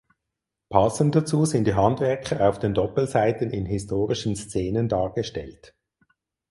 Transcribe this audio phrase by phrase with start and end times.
[0.71, 5.75] Passend dazu sind die Handwerker auf den Doppelseiten in historischen Szenen dargestellt.